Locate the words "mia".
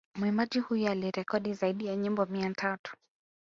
2.25-2.53